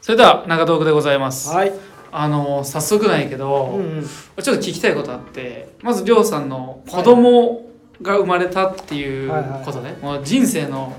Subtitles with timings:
[0.00, 1.50] それでは長トークでございます。
[1.50, 1.72] はい。
[2.14, 4.04] あの早速なんやけど、うんうん。
[4.04, 7.70] ちょっと聞きたいことあってまずりょうさんの子供
[8.02, 10.94] が生まれたっていうはいはいことね、もう人生の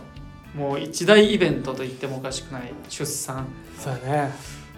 [0.55, 3.47] もう一大イベントと言ってもおかしくない出産。
[3.77, 4.31] そうやね。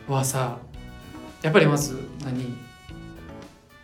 [0.10, 0.58] はさ
[1.42, 2.54] やっぱりまず何？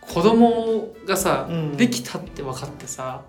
[0.00, 1.76] 子供がさ、うん。
[1.76, 3.22] できたって分かってさ、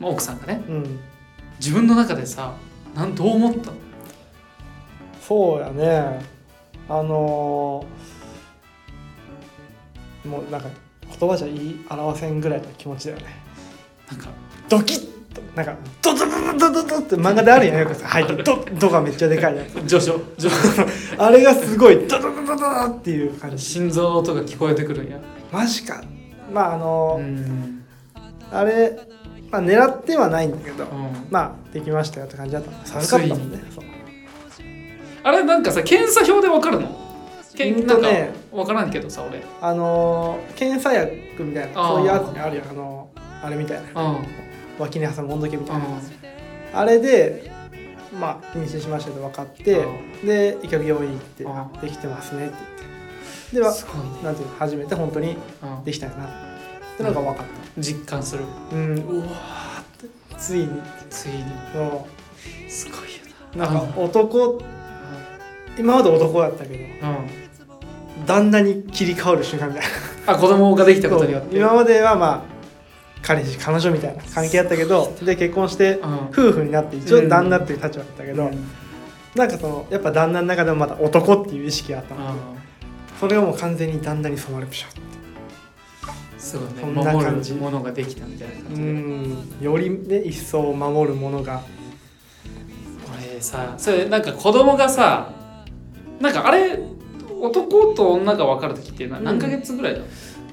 [0.00, 0.64] まあ、奥さんがね。
[0.68, 1.00] うん。
[1.60, 2.54] 自分の中でさ
[2.96, 3.70] なんどう思った？
[3.70, 3.76] の
[5.26, 6.20] そうやね。
[6.88, 10.68] あのー、もうなんか
[11.18, 13.26] 言葉じゃ言い表せんぐらいの気持ちだよね。
[14.10, 14.28] なんか
[14.68, 19.86] ドキッとなんかドドドドドドドって漫画であるやんよくさ入ってドドがめっちゃでかいやつ。
[19.86, 20.56] 上昇上昇
[21.18, 23.64] あれがすごいドドドドドドっていう感じ。
[23.64, 25.18] 心臓の音が聞こえてくるんや
[25.52, 26.02] マジか。
[26.52, 27.20] まああの
[28.50, 28.98] あれ、
[29.50, 30.90] まあ、狙ってはないんだけど、うん
[31.30, 33.91] まあできましたよって感じだったの寒かったもんねそう
[35.24, 36.98] あれなんかさ検査表で分かるの？
[37.54, 38.08] けうんんなんか
[38.50, 39.42] 分からんけどさ俺。
[39.60, 41.12] あのー検査薬
[41.44, 41.94] みたいなあー。
[41.96, 44.02] そういうやつにあるよあのーあれみたいな。
[44.02, 44.16] うん。
[44.16, 44.26] うん
[44.78, 45.84] 脇に挟む温度計みたいな
[46.72, 47.52] あれで
[48.18, 49.84] まあ妊娠しましたって分かって
[50.24, 52.54] うで一回病院行ってあ「できてますね」って。
[52.56, 52.70] 言っ
[53.50, 54.22] てではすごいね。
[54.24, 55.84] なんていうの初めて本当にうん。
[55.84, 56.24] できたよな。
[56.24, 56.28] っ
[56.96, 57.46] てのが分かっ
[57.78, 58.44] 実感する。
[58.70, 58.98] たうん。
[58.98, 60.36] うわーって。
[60.38, 60.68] ついに。
[61.10, 61.42] ついに。
[61.74, 62.08] も
[62.68, 63.04] すごいよ
[63.54, 63.66] うな。
[63.70, 64.58] なんか男
[65.78, 66.84] 今まで男だったけど
[68.26, 69.82] 旦那に切り替わる瞬間みたい
[70.26, 70.34] な。
[70.34, 71.56] あ子供ができたことによって。
[71.56, 72.42] 今まではまあ
[73.22, 76.14] 彼氏彼女みたいな関係だったけどで結婚してうん。
[76.28, 78.68] 夫婦になって一応旦那っていう立場だったけど、うん。
[79.34, 82.34] なんかそのやっぱ旦那の中でもまだ男っていう意識があったのあ
[83.18, 85.00] それがもう完全に旦那に染まるプシャって。
[86.38, 86.74] すごいね。
[86.80, 87.54] そんな守感じ。
[87.54, 88.88] るものができたみたいな感うじで。
[88.88, 89.62] ん。
[89.62, 91.62] よりね一層守るものが。
[93.16, 95.32] 俺さそれなんか子供がさ
[96.22, 96.78] なんかあれ
[97.40, 100.00] 男と女が分かる時っていうのは何ヶ月ぐらいだ、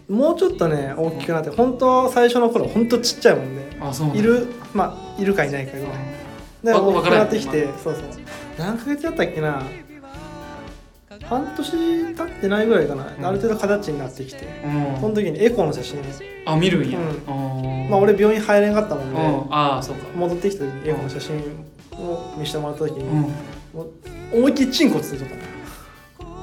[0.09, 4.22] もうちょっとね大きくなって本当最初の頃本当ちっちゃいもんであそうなんだ。
[4.22, 5.94] いるまあいるかいないかぐらい。
[6.63, 8.03] でわ大きくなってきわてそうそう。
[8.57, 9.62] 何ヶ月だったっけな？
[11.25, 11.72] 半年
[12.16, 13.25] 経ってないぐらいかな、ん。
[13.25, 14.47] ある程度形になってきて。
[14.66, 15.00] うん。
[15.00, 16.00] その時にエコーの写真。
[16.46, 17.06] あ見るんや、うん。
[17.28, 19.53] あまあ俺病院入れんかったもんで、うん。
[19.53, 20.07] ああそうか。
[20.16, 21.36] 戻ってきた時にエコーの写真
[22.00, 23.22] を見せてもらった時に、うん。
[23.22, 23.91] もう
[24.34, 25.41] 思いっきりチンコついとったの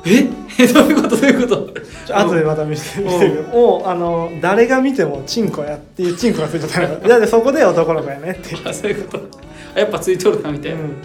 [0.06, 0.28] え？
[0.58, 1.16] え どういうこと？
[1.16, 1.80] どういうこと？
[2.06, 8.56] ちょ後でまた見せて見せてるもうあの誰が見てもチンコやっていうチンコがついとったのだってそこで男の子やねって。
[8.68, 9.28] あそういうこと？
[9.74, 10.96] あやっぱついとるなみたいな、うん。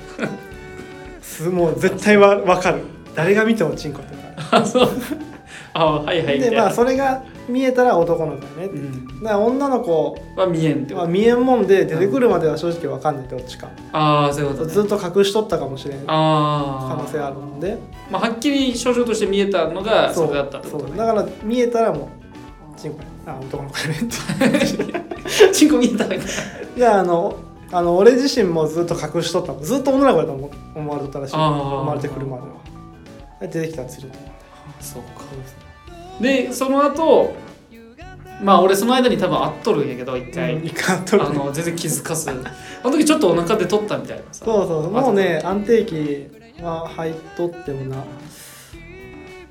[1.22, 2.80] すもう絶対わ分かる。
[3.16, 4.16] 誰が見てもチンコって
[4.52, 4.90] あそう。
[5.74, 8.72] あはいはいでまあそれが見えたら男の子やね。
[8.74, 9.24] うん。
[9.24, 16.00] だから女の子は見えんってこはと見えんもんで出てくるまでは正直分かんないどっちか、ああそういうこと、ね、ずっと隠しとったかもしれん。
[16.06, 17.78] 可ああ能性あるもんで。
[18.10, 20.90] まあはっきり症状として見えたのがそれだったってことね。
[20.90, 20.98] そう。
[20.98, 22.10] だから見えたらも
[22.76, 24.04] うチンコやあ男の子やねっ
[25.24, 25.52] て。
[25.54, 26.26] チンコ見えたみたいな
[26.76, 27.36] であの
[27.72, 31.36] あの俺自身もずっと隠しとったずっと女の子やと思思われとったらしい。
[31.36, 32.50] 生まれてくるまでは。
[33.42, 34.18] で出てきたらついてた
[34.84, 35.24] そうか
[36.20, 37.36] でその後
[38.44, 41.24] まあ俺その間に多分会っとるんやけど一回、うん一回あっとる。
[41.24, 42.30] あの全然気づかず。
[42.30, 42.34] あ
[42.84, 44.46] の時ちょっとお腹で取ったみたいなさ。
[44.46, 44.84] そうそう。
[44.84, 46.28] そうもうね安定期
[46.62, 48.04] は入っとってもな。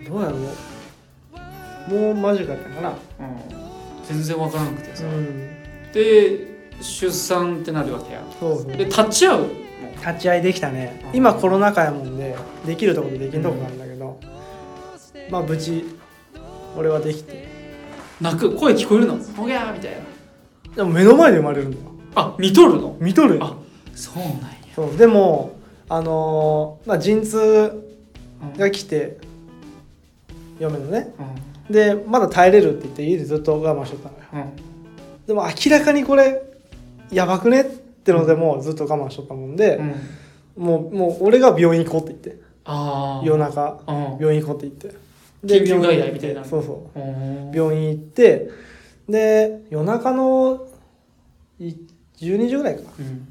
[0.09, 1.95] どうやろう。
[1.95, 2.89] もう間近やったかな。
[2.91, 2.97] うん、
[4.09, 5.93] 全然わからなくてさ、うん。
[5.93, 6.51] で
[6.81, 8.23] 出産ってなるわけや。
[8.41, 8.73] そうそう。
[8.77, 9.49] で立ち会うの
[10.05, 11.01] 立ち会いできたね。
[11.13, 11.17] うん。
[11.17, 14.19] 今コロナ禍やもんでできるところでできんとこなんだけど、
[15.31, 15.85] まあ無事
[16.77, 17.49] 俺はできて。
[18.21, 19.19] 泣く声聞こえるの？
[19.39, 20.77] おぎゃーみたいな。
[20.77, 21.83] でも目の前で生まれるんだよ
[22.15, 22.97] あ見とるの？
[23.01, 23.45] 見とるよ。
[23.45, 23.57] あ
[23.95, 24.39] そうなんや。
[24.75, 24.97] そう。
[24.97, 25.59] でも
[25.89, 27.39] あのーまあ陣痛
[28.43, 29.19] うんが来て
[30.59, 31.15] 嫁のね。
[31.69, 34.47] うでまだ耐えれるって言って家でずっと我慢しとったのよ。
[34.47, 34.57] んうん。
[35.27, 36.43] でも明らかにこれ
[37.11, 40.63] やばくねってのでもうずっと我慢しとったもんで、うん。
[40.63, 42.43] もうもう俺が病院行こうって言って。
[43.25, 43.81] 夜中。
[43.89, 43.97] うん。
[44.21, 45.00] 病院行こうって言って
[45.45, 46.45] 緊急外来病院行ってみたいな。
[46.45, 46.99] そうそう。
[46.99, 48.51] うん病院行って
[49.09, 50.67] で夜中の
[51.59, 51.75] い
[52.19, 53.29] 12時ぐらいかうん。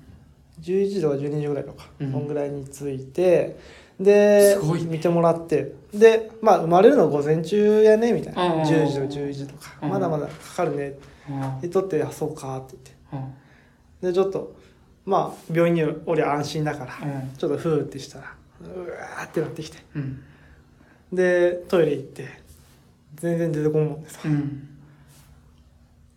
[0.61, 2.11] 11時とか12時ぐらいとか、うん。
[2.11, 3.57] そんぐらいに着いて
[3.99, 4.83] でね。
[4.85, 5.73] 見てもらって。
[5.93, 8.55] でまあ生まれるの午前中やねみたいな。
[8.55, 9.77] うん10時とか11時とか。
[9.81, 9.89] うん。
[9.89, 10.89] まだまだかかるね。
[10.89, 11.39] ってうん。
[11.61, 12.75] 言っとって「あそうか」って
[13.11, 13.31] 言って。
[14.03, 14.11] うん。
[14.11, 14.55] でちょっと
[15.05, 17.31] まあ病院におりゃ安心だからうん。
[17.37, 19.77] ちょっとフーってしたらうわーってなってきて。
[19.95, 20.23] うん
[21.11, 22.27] でトイレ行って
[23.15, 24.19] 全然出てこんもんでさ。
[24.25, 24.67] うん。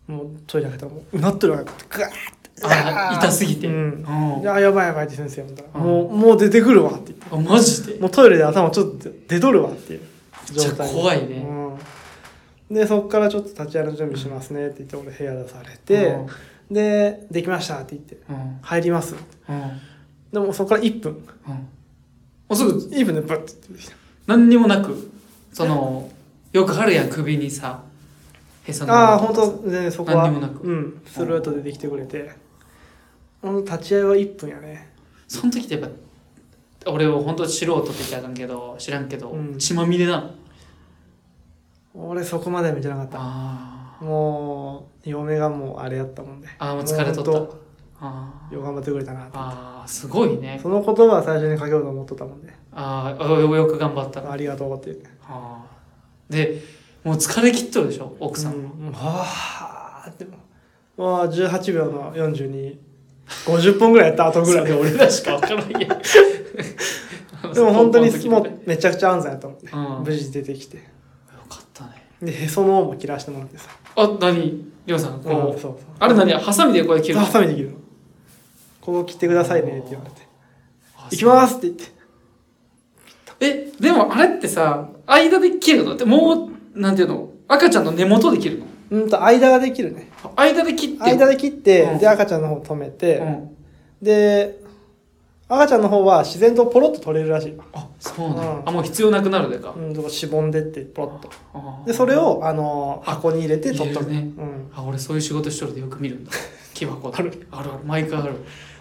[0.07, 3.67] もうトイレ開けたらもううなってるわけガーってあ痛すぎて。
[3.67, 4.05] ううん。
[4.39, 5.87] んいややばいやばいって先生呼んだら、うん。
[5.87, 7.25] もうもう出てくるわって言って。
[7.31, 7.99] あマジで？
[7.99, 10.01] もうトイレで頭ちょっと出とるわっていう
[10.51, 11.45] めっちゃ怖いね。
[12.69, 16.17] うん、でそこからちょっと立ち会いの準備しますねって言って俺部屋出されて、
[16.69, 18.35] で「できました」って言ってうん。
[18.35, 19.15] うん「入ります」
[19.49, 19.61] うん。
[20.31, 21.11] でもそこから1分。
[21.47, 21.53] うん。
[21.53, 21.67] も
[22.49, 23.95] うすぐ？1分でバッて出てきた
[24.27, 25.11] 何にもなく
[25.51, 26.09] その
[26.51, 27.81] よくあるやん首にさ
[28.65, 30.23] へそのああ本当全然そこは。
[30.23, 30.63] 何にもなく。
[30.63, 32.31] うんスルーッと出てきてくれて。
[33.41, 34.89] ほんと立ち会いは1分やね。
[35.27, 35.91] その時ってやっ
[36.83, 39.57] ぱ俺は本当素人って言っちゃあかんけど知らんけど、うん。
[39.57, 40.31] 血まみれなの。
[41.93, 43.17] 俺そこまでは見てなかった。
[43.19, 44.05] あー。
[44.05, 46.47] もう嫁がもうあれやったもんで。
[46.57, 47.31] あーもう疲れとった。
[47.31, 47.62] もうほんあー
[48.51, 49.31] よう頑張ってくれたなと。
[49.33, 50.59] あーすごいね。
[50.61, 54.21] その言葉は最初に書けようと思っとったもんでああよよく頑張った。
[54.21, 54.97] なありがとうって。
[55.27, 56.33] あー。
[56.33, 56.61] で
[57.03, 60.37] もう疲れ切っとるでしょ奥さん、うん、はあっても。
[60.97, 66.01] まあ18秒の4250分ぐらいやった後ぐらいそれ俺らしか分からんやん。
[67.53, 69.71] でも本当にもうめちゃくちゃ安全やったもんね。
[69.73, 70.03] うん。
[70.03, 70.77] 無事出てきて。
[70.77, 70.83] よ
[71.49, 72.07] かったね。
[72.21, 73.69] でへその緒も切らしてもらってさ。
[73.95, 74.71] あ何？
[74.85, 75.73] りょうさんこう、うんそうそう。
[75.99, 76.31] あれ何？
[76.33, 77.25] ハサミでこれ切るの？
[77.25, 77.77] ハサミできるの
[78.83, 80.27] ここ切ってくださいねって言われて。
[80.97, 81.93] あ行きますって言って。
[83.39, 85.93] えでもあれってさ間で切るの？
[85.93, 87.29] ってもうなんていうの？
[87.47, 88.65] 赤ちゃんの根元で切るの？
[88.91, 90.09] うんと間ができるね。
[90.35, 91.03] 間で切って。
[91.03, 91.97] 間で切って、うん。
[91.97, 93.57] で赤ちゃんの方止めて、うん、
[94.01, 94.61] で
[95.47, 98.69] 赤ちゃんの方は自然とポロッと取れるらしい、あそうなんだ、うん。
[98.69, 101.29] あもう必要なくなるでか、うん、としぼんでってポロッと。
[101.85, 104.19] でそれをあのあ箱に入れて取っとく、ね。
[104.37, 106.31] うん、あ俺そういう仕事しとるでよく見るんだ。
[106.73, 107.11] 木箱。
[107.11, 107.47] である。
[107.51, 107.83] あるある。
[107.85, 108.35] 毎回ある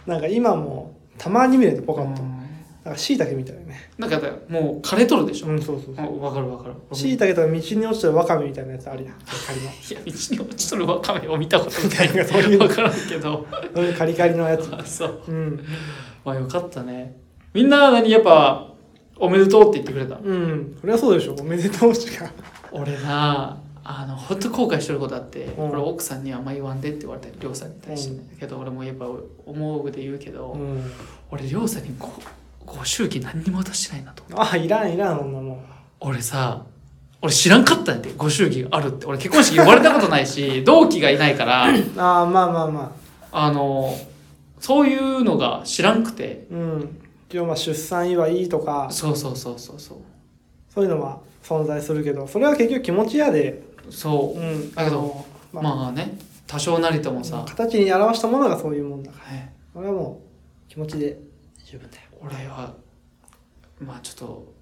[0.07, 2.43] なんか今もたまに見れてポカッと、うん。
[2.85, 3.91] なんか椎茸みたいなね。
[3.97, 6.05] なんかもう枯れとるでしょ、うんそうそうそう。
[6.05, 6.75] あわかるわかる。
[6.93, 9.15] 椎茸とか道に落ちてるワカメみたいなやつあるやん。
[9.15, 13.47] カリのいや道に落ちとるワカメを見たことないなそういうの分からんけど。
[13.75, 14.69] そういうカリカリのやつ。
[14.75, 15.23] あ そう。
[15.29, 15.65] うん。
[16.25, 17.17] まあよかったね。
[17.55, 18.73] みんな何やっぱ
[19.17, 20.77] おめでとうって言ってくれたうん。
[20.81, 21.37] それはそうでしょ。
[21.39, 22.29] おめでとうしか。
[22.73, 23.57] 俺なあ
[24.07, 25.71] の本当後悔してることあって、うん。
[25.71, 29.07] これ奥さんにはあんま言わんでって言われたり亮さんに対してね、けど俺もやっぱ
[29.45, 30.93] 思うで言うけど、うん。
[31.31, 32.09] 俺亮さんにご
[32.65, 35.65] ご祝儀何にも渡してないなとあいらんいらんそんなもん
[35.99, 36.63] 俺さ
[37.21, 39.07] 俺知らんかったんやでご祝儀があるって。
[39.07, 41.65] 俺結婚式呼ばれたことないし 同期がいないから。
[41.65, 42.97] ああまあまあま
[43.33, 43.51] あ。
[43.51, 43.95] の
[44.61, 46.47] そういうのが知らんくて。
[46.53, 46.99] あうん。
[47.29, 48.87] 一応まあ出産祝いとか。
[48.91, 49.99] そうそうそうそうそう。
[50.73, 54.41] そういうのは存在するけどそれは結局気持ち屋でそう。
[54.41, 54.75] うん。
[54.75, 55.63] だけどまあ。
[55.63, 59.37] まあね多少なりともさ、形に表したものがそういうもんだから。
[59.37, 59.49] はい。
[59.73, 60.21] それはも
[60.67, 61.19] う気持ちで
[61.65, 62.03] 十分だよ。
[62.21, 62.75] 俺は
[63.81, 64.53] まあちょっと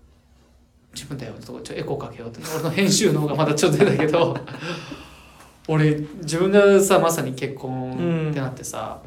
[0.95, 4.37] 自分だよちょっとエコーかけようって俺の編集の方がまだちょっと出たけど。
[5.69, 9.01] 俺自分がさまさに結婚ってなってさ、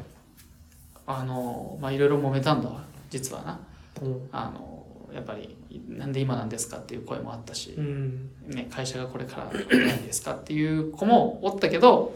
[1.06, 3.60] あのまあいろいろ揉めたんだわ実はな。
[4.02, 4.28] うん。
[4.32, 4.73] あの
[5.14, 5.56] やっぱり
[5.88, 8.30] なんで今なんですかっていう声もあったし、うん。
[8.48, 12.12] ね、会社がこれから何ですかっていう子もおったけど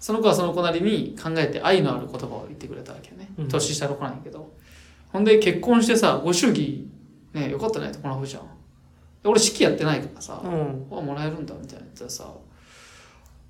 [0.00, 3.48] その子はその子なりに考えて愛のある言葉を言ってくれたわけよね、うん。
[3.48, 4.52] 年下の子なんやけど。
[5.12, 6.90] ほんで結婚してさご祝儀
[7.34, 8.42] ねよかったねってもらうじゃん
[9.22, 10.86] で俺式やってないからさ、うん。
[10.90, 12.24] あもらえるんだみたいなやつはさ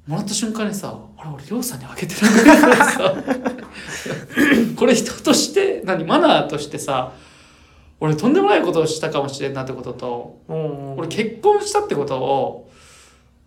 [0.06, 3.14] もらった瞬間にさあれ俺りょうさんにあげてないからさ。
[4.76, 7.12] これ人として何マナーとしてさ
[8.00, 12.70] 俺とんでもないことをしたかもしれんなってこととうん俺結婚したってことを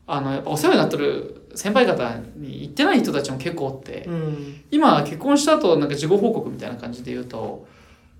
[0.05, 4.61] あのやっぱお世話になってる先輩方に言ってない人たちも結構おって、うん。
[4.71, 7.67] 今結婚した後なんか事後報告みたいな感じで言うと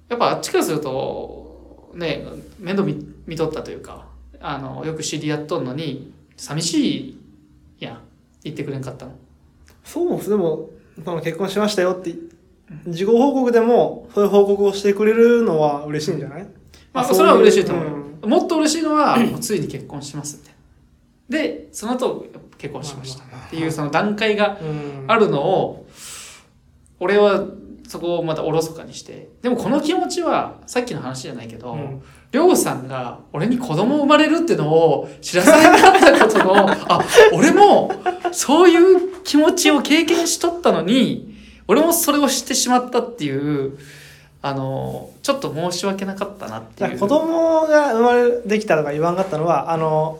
[0.09, 2.25] やっぱあっちからするとね
[2.59, 4.07] 面倒見見とったというか
[4.39, 7.17] あのよく知り合っとんのに寂しい
[7.79, 7.99] やん
[8.43, 9.13] 言ってくれんかったの。
[9.83, 10.29] そうです。
[10.29, 10.69] でも
[11.03, 12.13] その結婚しましたよって
[12.87, 16.47] 事後報告でもそういう報告をしてくれるのは嬉しいんじゃない？
[16.93, 17.91] まあそれは嬉しいと思うよ、
[18.23, 18.29] うん。
[18.29, 20.51] もっと嬉しいのはもうついに結婚しますって。
[21.29, 22.25] でその後
[22.57, 25.05] 結婚しましたっていうその段階がうん。
[25.07, 25.87] あるのを
[26.99, 27.45] 俺は
[27.87, 29.29] そこをまたおろそかにして。
[29.41, 32.03] でもこの気持ちはさっきの話じゃないけど、うん。
[32.33, 37.01] りょうさんが俺に子供生まれるってのを知らせなかったことのあ
[37.33, 37.89] 俺も
[38.33, 41.26] そういう気持ちを経験しとったのに
[41.67, 43.77] 俺もそれをしてしまったっていう
[44.41, 46.99] あのちょっと申し訳なかったなっていう。
[46.99, 50.19] 子供が生まれできたとか言わんかったのはあの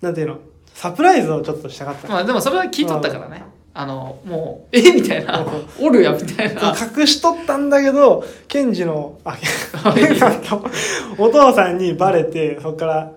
[0.00, 0.38] なんていうの
[0.74, 3.44] サプライズをちょっとしたかった、まあでもそれは聞いとったからね。
[3.76, 5.44] あのもうえみたいな。
[5.80, 6.74] おるやみたいな。
[6.96, 9.36] 隠しとったんだけどケンジのあ
[11.18, 13.10] お父さんにバレてそこから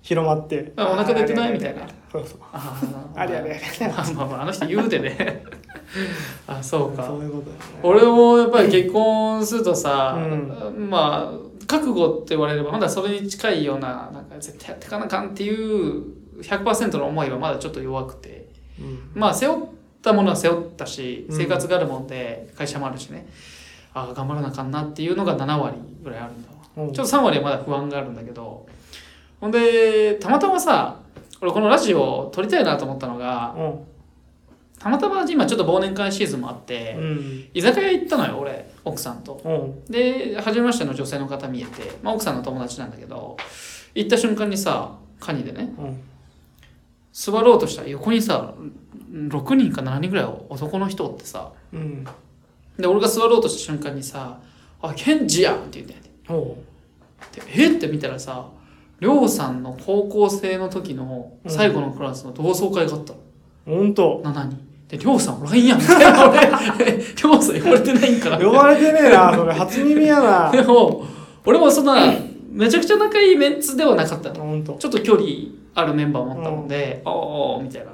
[0.00, 0.72] 広まって。
[0.76, 1.82] あお腹出てないみたいな。
[2.10, 2.38] そうそう。
[2.52, 3.92] あーあれあれあれ。
[3.92, 5.42] まあまあまああの人言うでね
[6.46, 7.04] あそうか。
[7.04, 7.64] そういうことだよね。
[7.82, 16.04] 俺もやっぱり結婚するとさ、うまあ覚悟って言われればまだそれに近いようななんか絶対やってかなあかんっていう
[16.40, 18.48] 100%の思いはまだちょっと弱くて。
[18.80, 19.10] うん。
[19.14, 19.66] まあ背負っ
[20.02, 21.36] たものは背負ったしうん。
[21.36, 23.26] 生活があるもんで会社もあるしね、
[23.94, 26.86] ああ頑張らなあかんなっていうのが7割ぐらいあるんだわ。
[26.86, 26.90] う。
[26.90, 28.66] んちょっと3割はまだ不安があるんだけど。
[29.40, 30.96] ほんでたまたまさ
[31.40, 33.60] 俺このラジオを撮りたいなと思ったのがう。
[33.60, 33.87] ん
[34.78, 37.48] たまたま今ちょっと忘年会シーズンもあって、うん。
[37.52, 39.40] 居酒屋行ったのよ俺奥さんと。
[39.44, 39.84] うん。
[39.90, 43.36] で初めましての女性の方見えて、まあ、奥さんの友達なんだけど
[43.94, 46.00] 行った瞬間にさカニでねうん。
[47.12, 48.54] 座ろうとしたら横にさ
[49.10, 51.50] 6人か7人ぐらい男の人おってさ。
[51.72, 52.06] うん。
[52.78, 54.38] で俺が座ろうとした瞬間にさ
[54.80, 56.62] 「あケンジやん!」って言うんだよね。
[57.34, 58.46] でえって見たらさ
[59.00, 63.18] りょうさんの高校生の時の最後のクラスの同窓会があったの、
[63.64, 64.20] ほんと。
[64.24, 65.78] 7人でりょうさんおらんやん。
[65.78, 69.52] 俺りょうさん呼ばれてないんかなみたいな呼ばれてねえなそれ。
[69.52, 70.50] 初耳やな。
[70.52, 71.04] でも
[71.44, 71.96] 俺もそんな
[72.50, 74.62] めちゃくちゃ仲いいメンツではなかったの。
[74.62, 75.26] ちょっと距離
[75.74, 77.92] あるメンバーもおったもんで「おーおーみたいな。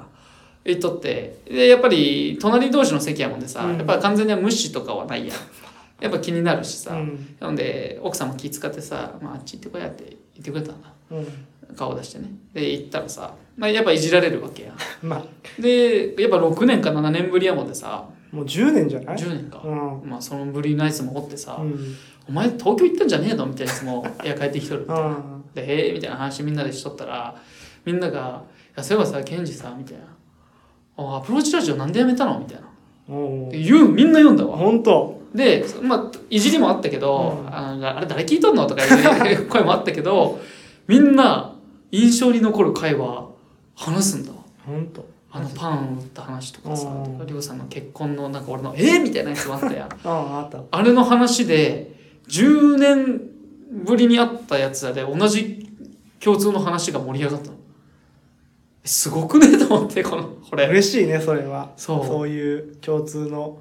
[0.63, 1.39] 言っとって。
[1.45, 3.77] でやっぱり隣同士の席やもんでさ、うん。
[3.77, 5.37] やっぱ完全には無視とかはないやん。
[6.01, 7.35] やっぱ気になるしさ、うん。
[7.39, 10.87] なので奥さんも気遣ってさ「まあ、あっち行ってこいや」って言ってくれたんだ。
[11.11, 11.75] うん。
[11.75, 12.31] 顔出してね。
[12.53, 14.73] で行ったらさ、まあ、やっぱいじられるわけや。
[15.01, 15.61] まあ。
[15.61, 18.05] でやっぱ6年か7年ぶりやもんでさ。
[18.31, 19.69] もう10年じゃない？10年か、う
[20.05, 20.09] ん。
[20.09, 21.95] まあそのぶりのやつもおってさ、うん。
[22.27, 23.45] お前東京行ったんじゃねえの？
[23.45, 25.43] みたいなやつも いや帰ってきとるみたいなうん。
[25.53, 27.35] で「へえ」みたいな話みんなでしとったら
[27.85, 28.41] みんなが
[28.75, 30.03] 「いやそういえばさケンジさ」みたいな
[30.97, 32.63] 「あアプローチラジオなんでやめたの?」みたいな。
[33.51, 34.57] 言うみんな読んだわ。
[34.57, 37.53] ほんとでまあいじりもあったけど「うん。
[37.53, 38.83] ああれ誰聞いとんの?」とか
[39.29, 40.39] いう声もあったけど
[40.87, 41.53] みんな
[41.91, 43.24] 印象に残る会話
[43.75, 44.31] 話すんだ。
[44.31, 47.25] わほんとあのパンを売った話とかさうん。
[47.27, 50.61] りょうさんの結婚のなんか俺の「えみたいなやつもあったやんあああった。
[50.71, 51.93] あれの話で
[52.29, 53.21] 10年
[53.83, 55.69] ぶりに会ったやつらで同じ
[56.19, 57.57] 共通の話が盛り上がったの。
[58.85, 60.67] すごくねと思ってこのこれ。
[60.67, 61.71] 嬉しいねそれは。
[61.75, 62.05] そう。
[62.05, 63.59] そういう共通の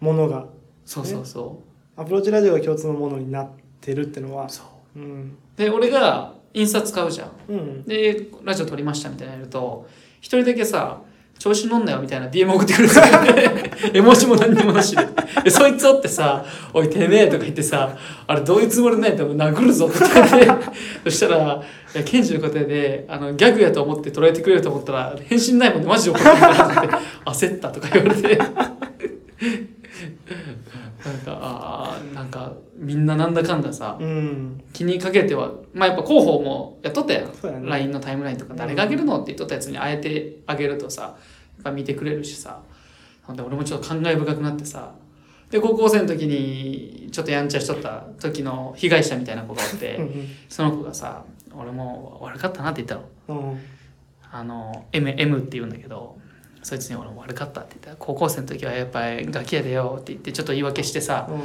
[0.00, 0.46] ものが。
[0.84, 1.62] そうそうそ
[1.96, 3.50] アプローチラジオが共通のものになっ
[3.80, 4.46] てるってのは。
[4.46, 4.62] うそ
[4.96, 4.98] う。
[4.98, 5.36] うん。
[5.56, 7.30] で俺がインスタ使うじゃん。
[7.48, 7.84] うん。
[7.84, 9.88] でラジオ撮りましたみたいなのやると
[10.20, 11.00] 一人だけさ
[11.38, 13.04] 調子乗んなよみたいな DM 送ってくるんですよ
[13.94, 15.04] 絵文字も何にもなしで。
[15.42, 17.96] でそいつおってさ「おいてめえ」とか言ってさ
[18.28, 20.64] 「あれどういうつもりないと殴るぞ」って言って。
[21.04, 21.60] そしたら
[21.94, 28.38] 「いやケンジの答えであのギャグやと思って捉えてくれると思ったら返信ないもんでマジで怒ってるからって焦ったとか言われて
[31.04, 34.62] なんかあーなんかみんななんだかんださうん。
[34.72, 37.24] 気にかけてはまあやっぱ広報もやっとったやん。
[37.26, 37.32] ね。
[37.68, 41.08] LINE のタイムラインとか誰があげるのって言っとったやつにあえてあげるとさや
[41.60, 42.62] っぱ見てくれるしさ。
[43.26, 44.92] なんで俺もちょっと感慨深くなってさ
[45.50, 50.28] で高校生の時にちょっとやんちゃしとった時の被害者みたいな子がおってうん。
[50.48, 51.24] その子がさ
[51.56, 53.40] 俺も悪かったなって言ったの。
[53.52, 53.60] うん。
[54.30, 56.18] あの M, M って言うんだけど
[56.62, 57.90] そいつに俺も悪かったって言った。
[57.90, 61.38] ら高校生の時はやっぱりガキやでよって言ってちょっと言い訳してさうん。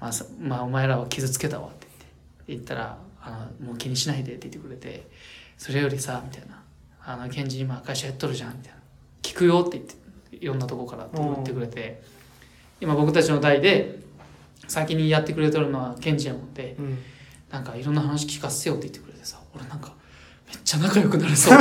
[0.00, 2.06] まあ、そまあ、お前らは傷つけたわって言って
[2.48, 5.08] 言ったらあの「もう気にしないで」って言ってくれて
[5.58, 6.62] 「それよりさ」みたいな
[7.04, 8.78] 「あのケンジ今会社やっとるじゃん」みたいな
[9.22, 9.96] 「聞くよ」って言って
[10.36, 12.18] いろんなとこからって言ってくれて。
[12.80, 13.98] 今僕たちの代で
[14.68, 16.98] 先にやってくれとるのはケンジやもんでうん。
[17.50, 19.94] なんかいろんな話聞かせようって言ってくれてさ俺なんか
[20.46, 21.58] めっちゃ仲良くなれそう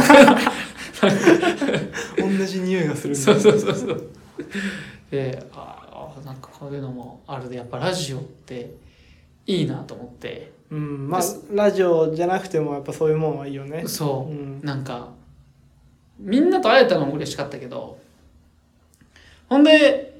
[2.18, 4.10] 同じ匂いがするそうそうそうそう。
[5.12, 8.74] でああなんかこういうのもあるでやっぱラジオって
[9.46, 10.51] いいなと思って。
[10.70, 11.22] うんまあ
[11.54, 13.84] ラジオじゃなくてもやっぱそういうもんはいいよね。
[13.88, 14.32] そう。
[14.32, 14.62] う、ん。
[14.63, 15.10] なんか
[16.20, 17.98] みんなと会えたのも嬉しかったけど
[19.48, 20.13] ほんで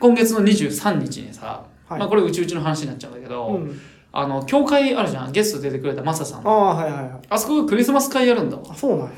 [0.00, 1.98] 今月の23日にさ、はい。
[2.00, 3.80] まあこれうちうちの話になっちゃうんだけど、うん。
[4.12, 5.32] あの教会あるじゃん。
[5.32, 7.12] ゲスト出てくれたマサさんああはいはいはい。
[7.28, 8.64] あそこがクリスマス会やるんだわ。
[8.70, 9.12] あそうなんや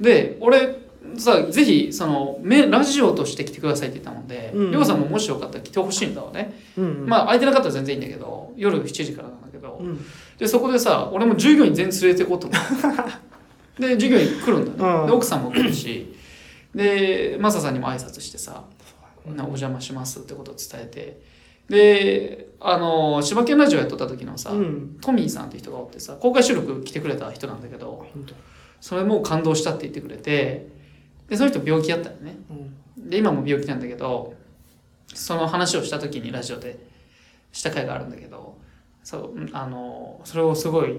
[0.00, 4.70] で俺さぜひそのめラジオとして来てくださいって言ったもんでうん。
[4.70, 10.04] りょうさんももしよかったら来てほしいんだわね、うんまあ空いてなかったら全然いいんだけど夜7時からなんだけど、うん。
[10.38, 12.96] でそこでさ俺も従業員全員連れて行こうと思っ
[13.76, 15.06] て で従業員来るんだね、うん。
[15.06, 16.14] で奥さんも来るし。
[16.74, 18.62] でマサさんにも挨拶してさ
[19.24, 21.38] 「お邪魔します」ってことを伝えて。
[21.68, 24.96] であの柴犬ラジオやっとった時のさ、うん。
[25.02, 28.06] トミーさんって人がおってさ公開収録来てくれた人なんだけど
[28.80, 30.68] それも感動したって言ってくれて
[31.28, 32.36] でその人病気やったよね。
[32.96, 33.10] うん。
[33.10, 34.34] で今も病気なんだけど
[35.14, 36.78] その話をした時にラジオで
[37.52, 38.58] した回があるんだけど
[39.02, 40.98] そううんあのそれをすごい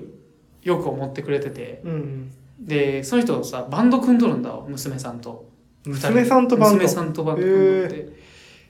[0.64, 5.48] よく思ってくれててうんでその人さバンド組んどるんだわ娘さんと。
[5.86, 6.76] 娘さんとバンド？
[6.76, 8.10] 娘さんとバンド組んどって。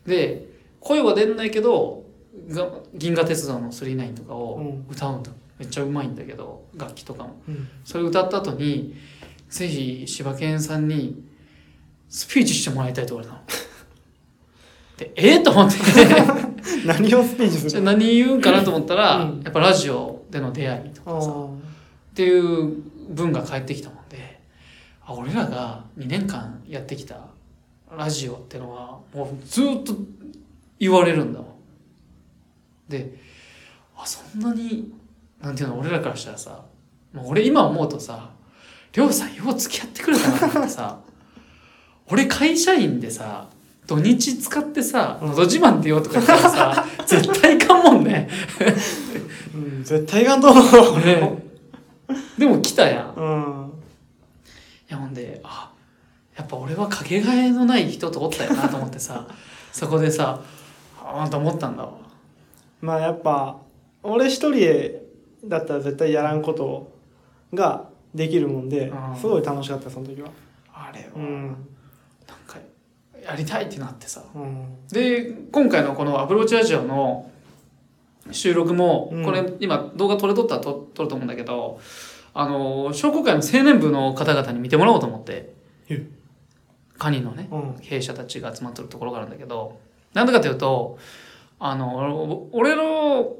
[0.06, 0.50] で
[0.80, 2.04] 声は出んないけど
[2.50, 4.86] が銀河鉄道の39とかをうん。
[4.89, 7.42] 歌うんだ、めっちゃうまいんだけど楽器とかも。
[7.48, 7.68] うん。
[7.84, 8.96] それ歌った後に
[9.50, 11.24] ぜひ柴犬さんに
[12.08, 13.42] スピーチしてもらいたいと言われたの。
[14.98, 15.78] でえー、と思って。
[16.86, 17.82] 何をスピーチする？
[17.84, 19.42] 何言うんかなと思ったら、うん。
[19.42, 21.32] やっぱラジオでの出会いとかさ。
[21.32, 21.50] あっ
[22.16, 24.39] ていう文が返ってきたもんで。
[25.06, 27.28] あ俺らが2年間やってきた
[27.98, 29.96] ラジオってのはもうずっと
[30.80, 31.50] 言われるんだもん
[32.88, 33.16] で
[33.98, 34.94] あそんなに
[35.41, 36.65] なんていうの俺らからしたらさ
[37.13, 38.29] もう俺今思うとさ
[38.93, 41.00] りょうさんよう付き合ってくれたなってさ
[42.08, 43.48] 俺会社員でさ
[43.88, 48.29] 土日使ってさ「のど自慢」って言おうとか言ったらさ絶対いかんもんね。
[49.55, 51.00] うん絶対いかんと思う。
[51.00, 51.43] ね。
[52.38, 53.13] でも来たやん。
[53.15, 53.72] うん。
[54.89, 55.72] いやほんであ
[56.38, 59.27] やっぱ俺はかけがえのない人とおったよなと思ってさ
[59.72, 60.41] そこでさ
[61.03, 61.93] ああと思ったんだわ。
[62.81, 63.58] まあやっぱ
[64.03, 65.09] 俺一人
[65.46, 66.91] だったら絶対やらんこと
[67.53, 70.29] ができるもんでうんすごい楽しかったその時は。
[70.74, 71.48] あれは、うん。
[71.48, 71.55] なん
[72.48, 72.58] か
[73.24, 74.24] やりたいってなってさ。
[74.34, 74.88] うん。
[74.88, 77.29] で今回のこのアプローチラジオの
[78.31, 79.25] 収録も、うん。
[79.25, 81.79] これ今動画撮れとったら撮撮ると思うんだけど
[82.34, 85.53] あの商工会の青年部の方々に見てもらおうと思って
[85.89, 86.08] え？
[86.98, 87.75] カニのねうん。
[87.81, 89.79] 経営者たちが集まってるところがあるんだけど
[90.13, 90.98] なんでかというと
[91.60, 93.36] あの俺の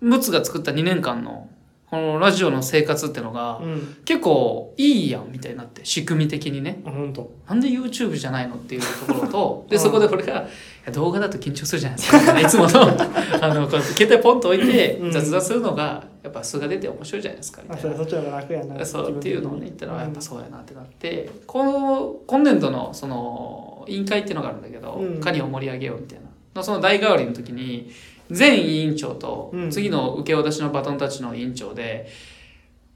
[0.00, 1.48] ムツが作った2年間の
[1.90, 3.96] このラジオの生活ってのがうん。
[4.04, 6.82] 結構いいやんみたいになって仕組み的にね。
[6.84, 9.82] 本当なんで YouTube じゃないのっていうところと でうん。
[9.82, 10.46] そこで俺が
[10.92, 12.40] 動画だと緊張するじゃないですか。
[12.40, 12.80] いつもの。
[13.40, 15.10] あのこう携帯ポンと置いてうん。
[15.10, 17.94] 雑談するのがやっぱ素が出て面白いじゃないですかみたいな。
[17.94, 18.84] あそっちの方が楽やな。
[18.84, 25.20] そうっていうのをね言ったらうんやっぱそうやなってなってこの今年度のその委員会っていうのがあるんだけど、うん。
[25.20, 26.28] カニを盛り上げようみたいな。
[26.54, 27.90] のその代替わりの時に
[28.30, 29.70] 前委員長とうん。
[29.70, 32.08] 次の受け渡しのバトンタッチの委員長で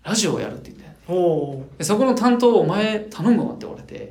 [0.02, 0.83] ラジオをやるって言って
[1.78, 4.09] でそこの担当をお前頼むわって言われて。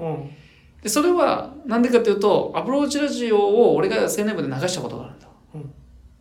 [0.82, 5.28] でそれはなんでかっていうとアプローチラジオを俺が青年部で流したことがあるんだ、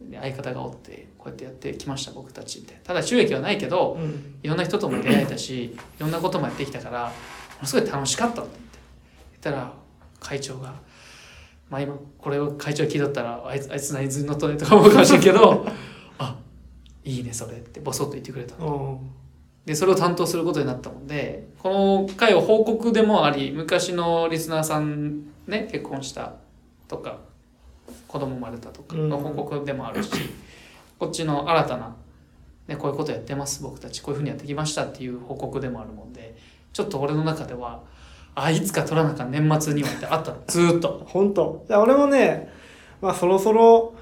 [0.03, 2.79] で相方がおってこうやってやってきました僕たちって。
[2.85, 4.35] ただ収益はないけどうん。
[4.43, 7.13] いろんな人とも出会えたしいろんなこともやってきたからも
[7.63, 8.79] のすごい楽しかったって言って。
[9.43, 9.73] 言ったら
[10.21, 10.75] 会長が
[11.71, 15.65] まあ今これを会長が聞いとったらあいつあいつ何図に乗っとねとか思うかもしれんけど
[16.19, 16.37] あ
[17.05, 18.99] いいねそれってボソッと言ってくれたうん。
[19.65, 26.35] でそれを担当することになったもんでこの回を報告でもあり昔のリスナーさんね結婚した
[26.89, 27.19] とか
[28.09, 30.11] 子供生まれたとかの報告でもあるし、
[30.99, 31.97] こっちの新たな、
[32.67, 36.37] ね、こういうことやってます僕たちこういうふうにやってきましたっていう報告でもあるもんで
[36.73, 37.83] ちょっと俺の中では
[38.35, 40.39] あいつか取らなあかん年末にはってあったの。
[40.47, 41.03] ずーっと。
[41.07, 41.65] 本当。
[41.69, 42.51] じゃあ俺もね
[43.01, 43.95] まあそろそろ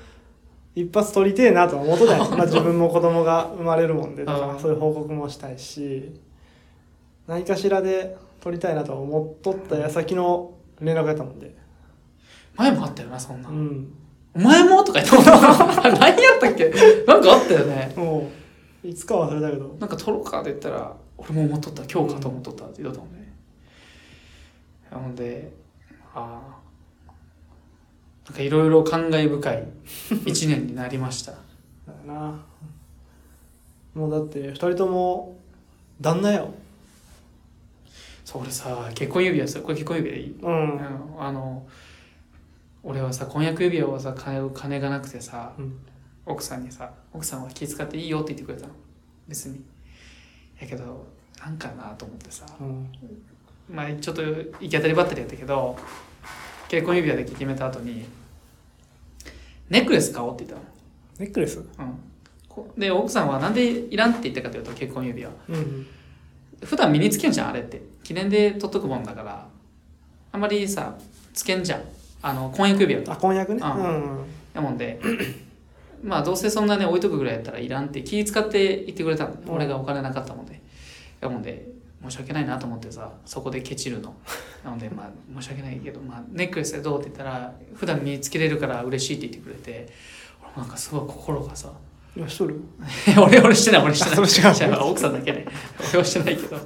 [0.74, 4.54] 一発撮りてえなとは思っとったんやまあ自分も子供が生まれるもんでだかうん。
[4.54, 6.12] らそういう報告もしたいし
[7.26, 11.56] 何かしらで撮りたいなとは思っとった矢先の連絡やったもんで。
[12.54, 13.92] 前もあったよなそんな、うん。
[14.34, 15.38] お前もとか言ってた
[15.90, 16.72] 何やったっけ？
[17.06, 17.92] なんかあったよね。
[17.96, 18.28] も
[18.84, 19.76] ういつか忘れたけど。
[19.80, 21.82] なんか撮ろうかって言ったら俺も思っとった。
[21.84, 22.64] 今日かと思っとった。
[22.64, 23.17] って言うたもんね、ほん
[25.14, 25.52] で
[26.14, 26.58] ああ
[28.26, 29.68] なんかいろいろ感慨深い
[30.26, 31.32] 一年になりました。
[31.32, 31.40] だよ
[32.06, 32.44] な。
[33.94, 35.36] もうだって二人とも
[36.00, 36.52] 旦那よ。
[38.24, 40.80] そう俺さ結婚指輪するこれ結婚指輪でいい、ううんん、
[41.18, 41.66] あの
[42.82, 45.78] 俺はさ婚約指輪をさ買う金がなくてさうん。
[46.26, 48.74] 奥さんにさ奥さんは気遣っていいよって言ってくれたの。
[49.26, 49.64] 別に。
[50.60, 51.06] やけど
[51.40, 52.44] なんかなと思ってさ。
[52.60, 52.90] うん
[53.70, 55.76] まあちょっと行き当たりばったりやったけど
[56.68, 58.06] 結婚指輪で決めた後に
[59.68, 60.60] ネックレス買おうって言っ
[61.18, 61.62] ネックレス？
[61.76, 61.98] たの、うん。
[62.48, 65.30] こ、で奥さんはなんでいらんって言ったかというと結婚指輪。
[65.48, 65.86] うん
[66.64, 67.82] 普段身につけんじゃんあれって。
[68.02, 69.46] 記念で取っとくもんだから
[70.32, 70.96] あんまりさ
[71.34, 71.82] つけんじゃん。
[72.22, 73.12] あの婚約指輪。
[73.12, 73.60] あ婚約ね。
[73.62, 75.00] あうんやもんで
[76.02, 79.54] まあどうせそんなね置いとくぐらいやったらいらんって気使って言ってくれたの、うん。
[79.54, 80.60] 俺がお金なかったもんで。
[81.20, 81.66] やもんで
[82.02, 84.14] 申し訳ないなと思ってさそこでケチるの。
[84.64, 89.88] なのでまあ申し訳ないけど、まあ、ネックレスでどうって言ったら普段身につけれるから嬉しいって言ってくれて
[90.56, 91.72] なんかすごい心がさ
[92.16, 92.60] 今しとる？
[93.20, 94.24] 俺俺してない俺してない。
[94.24, 95.46] あそれ違う違う奥さんだけね。
[95.90, 96.56] 俺はしてないけど、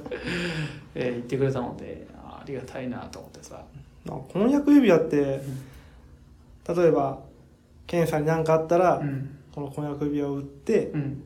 [0.95, 3.63] えー言ってくれたもんであありがたいなと思ってさ。
[4.09, 7.19] あ婚約指輪って例えば
[7.87, 9.37] ケンさんに何かあったら、うん。
[9.53, 11.23] この婚約指輪を売って、うん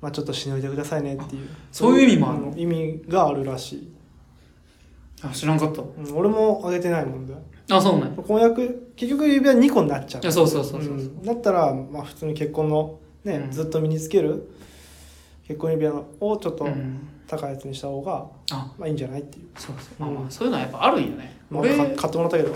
[0.00, 1.48] まあ、ちょっとしのいでくださいねっていう。
[1.72, 2.50] そういう意味もあるの？
[2.52, 3.92] ん意味があるらしい。
[5.22, 5.82] あ知らんかった。
[5.82, 7.34] うん、俺もあげてないもんで。
[7.70, 8.22] あそうなんや。
[8.22, 10.22] 婚約結局指輪2個になっちゃう。
[10.22, 10.96] いやそうそうそうそう、う。
[10.96, 13.50] んだったら、まあ、普通に結婚のね、うん。
[13.50, 14.48] ずっと身につける
[15.46, 17.08] 結婚指輪をちょっとうん。
[17.26, 18.72] 高いやつにした方が、あ。
[18.78, 21.36] まあいいんじゃないっていう、そうそう、うんあまあそういうのはやっぱあるんよね。
[21.50, 21.76] まあ、俺。
[21.76, 22.54] か買ってもらったけど。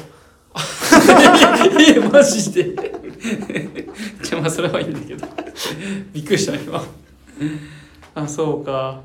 [1.97, 2.65] えマジで。
[4.23, 5.27] じゃあまあそれはいいんだけど。
[6.13, 6.83] びっくりした今
[8.15, 9.03] あそうか。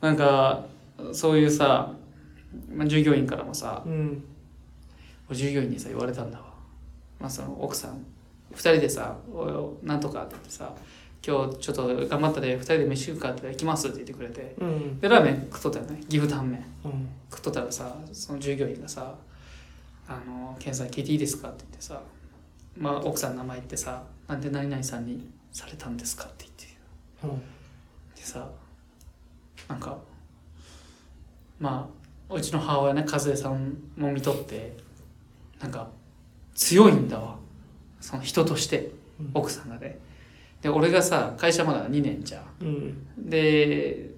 [0.00, 0.64] なんか
[1.12, 1.92] そういうさ、
[2.72, 4.24] まあ、従業員からもさうん。
[5.32, 6.44] 従業員にさ言われたんだわ、
[7.18, 8.04] まあ、その奥さん
[8.54, 10.72] 2人でさ「おいおなんとか」って言ってさ
[11.26, 15.00] 「今日ちょっと頑張ったで2人で飯食うか」って行きます」って言ってくれてうん。
[15.00, 16.00] でラーメン食っとったよね。
[16.08, 17.08] 岐阜タンメンうん。
[17.30, 19.14] 食っとったらさその従業員がさ
[20.06, 22.00] 「あのケンさん聞いていいですか?」って言ってさ、
[22.78, 26.66] まあ、奥さんの名前言ってさ「なんで何々さんにされたんですか?」って言って。
[27.24, 27.40] うん。
[27.40, 27.46] で
[28.26, 28.48] さ
[29.68, 29.96] なんか
[31.58, 31.88] ま
[32.30, 34.76] あうちの母親ね和江さんも見とって
[35.60, 35.88] なんか
[36.54, 37.36] 強いんだわ。
[38.00, 39.30] その人としてうん。
[39.34, 39.98] 奥さんがね。
[40.60, 42.44] で俺がさ会社まだ2年じゃん。
[42.62, 43.30] うん。
[43.30, 44.10] で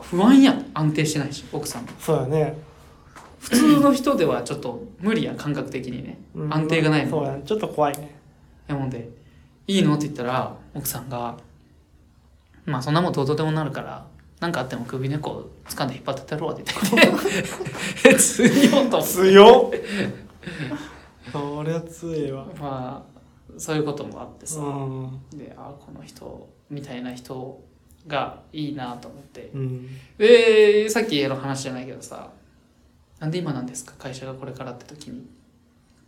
[0.00, 0.70] 不安やん。
[0.74, 1.88] 安定してないし奥さんも。
[1.98, 2.56] そうだね、
[3.38, 6.18] 普通の人ではちょっと無理やん感覚的にね。
[6.34, 6.54] うん。
[6.54, 8.14] 安定がないもんそうやねちょっと怖いね。
[8.66, 9.08] やもんで
[9.66, 11.36] 「いいの?」って言ったら奥さんが
[12.64, 14.06] 「まあそんなもんどうとでもなるから
[14.40, 17.12] 何かあっても首根っこ掴んで引っ張ってってやろう」って言っ
[18.04, 19.78] てえ 強いと強っ。
[21.32, 22.46] そりゃ強いわ。
[22.58, 23.12] まあ
[23.58, 25.20] そういうこともあってさ、うん。
[25.38, 27.60] であこの人みたいな人
[28.06, 29.50] がいいなと思って。
[29.54, 29.88] うん。
[30.18, 32.30] でさっきの話じゃないけどさ
[33.20, 33.94] なんで今なんですか？
[33.98, 35.26] 会社がこれからって時に。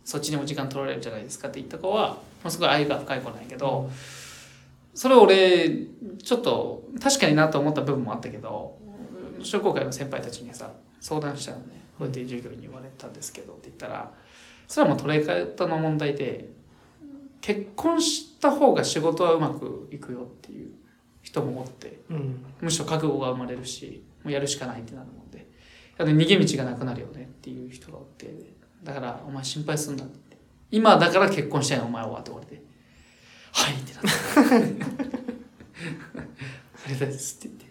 [0.03, 3.89] そっちにも時間取られるじゃないですかって言った子はもうすごい愛が深い子なんやけど、
[4.95, 5.69] それ俺
[6.23, 8.79] ちょっと確かになと思った部分もあったけど
[9.43, 11.83] 商工会の先輩たちにさ相談したのね。
[11.99, 14.11] こうやって従業員に言われたんですけどって言ったら
[14.67, 16.49] それはもう捉え方の問題で
[17.41, 20.71] 結婚した方が仕事はうまくいくよっていう
[21.21, 22.45] 人もおってうん。
[22.61, 25.45] むしろ覚悟が生まれるしもうやるしかないってなるもんで。
[25.97, 28.33] 逃げ道がなくなるよねっていう人がおって
[28.83, 30.37] だからお前心配すんなって。
[30.71, 32.61] 今だから結婚したいのお前はって言われて
[33.57, 33.73] はい。
[33.73, 34.09] ってなって
[36.85, 37.65] ありがたいですって言って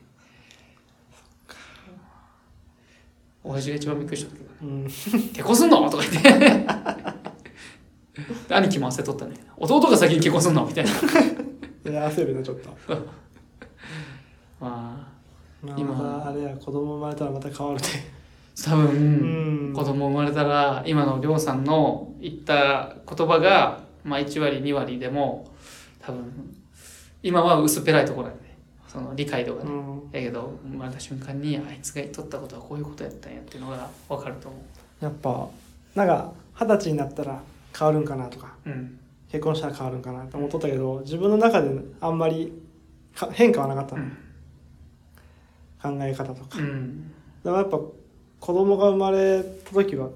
[3.44, 5.90] 親父が一番びっくりしたんだけどうん結婚すんの？
[5.90, 6.30] とか言って。
[8.48, 10.64] で兄貴も焦っとったね弟が先に結婚すんの？
[10.64, 10.90] みたいな。
[10.90, 10.94] い
[11.92, 12.70] や焦るねちょっと。
[12.88, 12.96] ま
[14.60, 15.06] あ
[15.62, 17.86] まあ今あれや子供生まれたらまた変わるね。
[18.64, 19.74] 多分、うん。
[19.74, 25.50] 子供生まれたら今のりょうさんの言った言葉が、まあ、1割2割でも
[26.00, 26.54] 多分
[27.22, 30.10] 今は薄っぺらいところやねその理解度がね、うん。
[30.12, 34.58] やけど生まれた瞬間にあいつが言っとったことはこういうことやったんやっていうのが分かると思
[35.00, 35.48] やっぱ
[35.96, 37.42] なんか二十歳になったら
[37.76, 38.54] 変わるんかなとか。
[38.64, 38.98] ううん。
[39.32, 42.52] 結婚したら変わるんかなって思っとったけど自分の中であんまり
[43.16, 43.96] か変化はなかった。
[43.96, 44.06] の、う
[45.96, 45.98] ん。
[45.98, 46.58] 考え方とか。
[46.58, 47.12] うん。
[47.42, 50.10] だからやっぱ子供が生まれた時は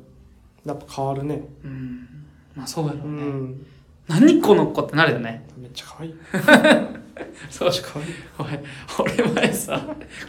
[0.65, 1.43] やっぱ変わるね。
[1.65, 2.27] うん。
[2.55, 3.67] まあそうやろううね、ん
[4.09, 5.47] 何この子ってなるよね。
[5.59, 6.15] めっちゃ可愛い。
[7.51, 7.71] そう。
[7.83, 8.63] 可愛いお前
[8.99, 9.81] 俺前さ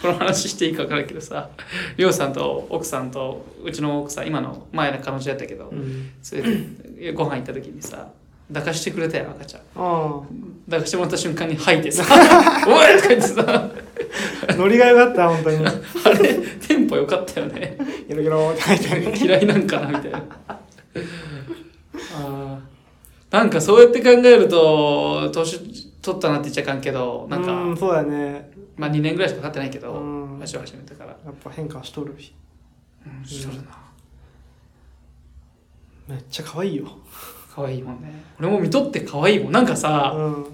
[0.01, 1.49] この話していいか分からんけどさ
[1.97, 6.09] りょうさんと奥さんとうちの奥さん今の前の彼女やったけど、うん。
[6.21, 8.09] それでご飯行った時にさ
[8.47, 9.61] 抱かしてくれたよ赤ちゃん。
[9.75, 10.21] あ
[10.65, 12.03] 抱かしてもらった瞬間に吐いてさ
[12.67, 13.43] 「おい!」とか言ってさ。
[13.47, 15.65] あノリが良かった本当に。
[15.65, 15.69] あ
[16.21, 16.33] れ
[16.67, 17.77] テンポ良かったよね。
[18.09, 18.99] ギロギロって入って。
[18.99, 20.23] ね嫌いなんかなみたいな。
[22.15, 22.78] あー
[23.31, 25.59] なんかそうやって考えると年
[26.01, 28.51] 取ったなって言っちゃあかんけどなんか、うんそうだね。
[28.79, 30.39] まあ2年ぐらいしか経ってないけど、うん。
[30.41, 32.33] 足を始めてから、やっぱ変化しとるし。
[33.05, 33.77] うん、しとるな。
[36.07, 36.87] めっちゃ可愛いよ。
[37.53, 38.23] 可愛いもんね。
[38.39, 39.51] 俺も見とって可愛いもん。
[39.51, 40.45] なんかさ、うん。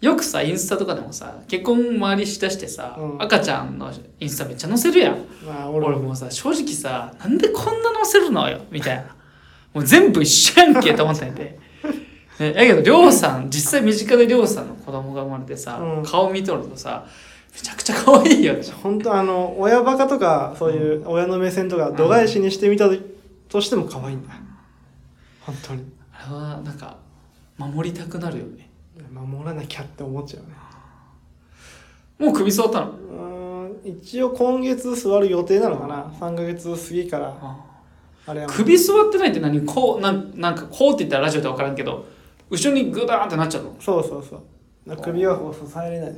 [0.00, 3.22] よくさインスタとかでもさ結婚周りしだしてさ、うん。
[3.22, 5.18] 赤ちゃんのインスタめっちゃ載せるやん。
[5.46, 9.14] まあ俺俺もうさ正直さなんでこんな載せるのよみたいな
[9.74, 11.58] もう全部一緒やんけと思ったんやで、
[12.40, 16.02] ね、やけどりょうさん実際身近でりょうさんの子供が生まれてさ、うん。
[16.04, 17.06] 顔見とるとさ
[17.54, 18.62] めちゃくちゃ可愛いよね。
[18.82, 22.88] 本当あの親バカとかそういう親の目線とか度外視にしてみた
[23.48, 24.34] としても可愛いんだ。
[25.40, 25.84] 本当に。
[26.12, 26.96] あれはなんか
[27.56, 28.68] 守りたくなるよね。
[29.12, 30.48] 守らなきゃって思っちゃうね。
[32.18, 32.90] もう首座ったの？
[32.90, 36.12] うーん一応今月座る予定なのかな。
[36.20, 37.36] 3ヶ月過ぎから。
[37.40, 37.56] あ
[38.48, 42.06] 首座ってないって何こうなんなんかこうって言ったらラジオで分からんけど
[42.50, 43.76] 後ろにグダーンってなっちゃうの？
[43.80, 44.96] そうそうそう。
[45.02, 46.12] 首はこう支えれない。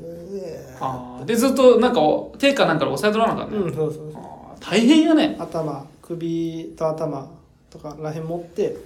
[0.80, 1.24] あー。
[1.24, 2.00] でずっとなんか
[2.38, 4.22] 手かなんかで押さえとらなあかんね、うんそうそうそう。
[4.60, 5.36] 大変やね。
[5.38, 7.28] 頭首と頭
[7.68, 8.76] とからへん持って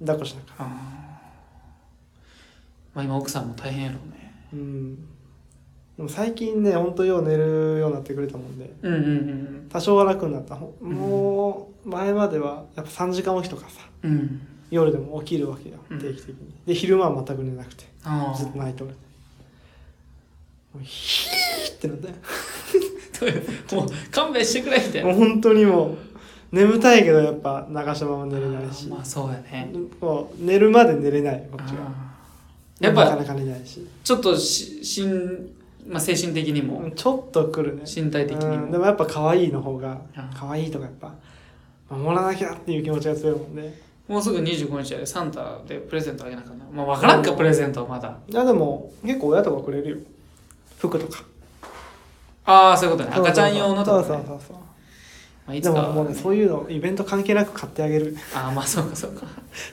[0.00, 0.68] 抱っこしながらあー。
[2.94, 4.34] まあ今奥さんも大変やろうね。
[4.52, 5.08] うん
[5.96, 8.72] でも最近ねほんとよう寝るようになってくれたもんで。
[8.82, 10.54] うんうんうん多少は楽になった。
[10.54, 14.40] ほもう前まではやっぱ3時間起きとかさうん。
[14.70, 15.76] 夜でも起きるわけよ。
[15.90, 15.98] うん。
[15.98, 16.36] 定期的に。
[16.66, 17.84] で昼間は全く寝なくて。
[18.04, 18.90] あずっと泣いとる。
[20.74, 22.08] もうヒーってなって。
[23.70, 25.96] あもう勘弁してくれみたいなもう本当にもう
[26.50, 28.88] 眠たいけどやっぱ流したまま寝れないし。
[28.88, 29.72] まあそうやね。
[30.00, 31.92] こう寝るまで寝れないこっちは。
[32.80, 33.86] やっぱなかなか寝ないし。
[34.02, 35.50] ちょっとししん、
[35.86, 36.90] まあ、精神的にも。
[36.94, 37.82] ちょっと来るね。
[37.82, 38.64] 身体的にも。
[38.64, 38.70] うん。
[38.70, 40.30] でもやっぱ可愛いの方があ。
[40.34, 41.14] 可愛いとかやっぱ
[41.90, 43.80] 守らなきゃっていう気持ちが強いもんね。
[44.08, 46.64] もうすぐ25日やでサンタでプレゼントあげなあかんな。
[46.72, 48.18] まあ分からんかプレゼントはまだ。
[48.28, 49.96] いやでも結構親とかくれるよ。
[50.78, 51.24] 服とか。
[52.44, 53.16] ああそういうことね。
[53.16, 54.04] 赤ちゃん用のとか、ね。
[54.06, 54.56] そうそうそうそう
[55.46, 55.74] まあ、いつか。
[55.74, 58.16] でももうねそういうのイベント関係なく買ってあげる。
[58.34, 59.26] ああまあそうかそうか。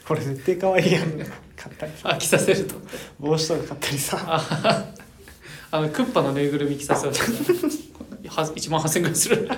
[0.08, 1.10] これ絶対可愛いやん。
[1.56, 2.10] 買ったりさ。
[2.10, 2.76] 飽きさせると。
[3.20, 4.86] 帽子とか買ったりさ
[5.72, 9.50] ああのクッパのぬいぐるみ着させると1万8000円ぐらいする。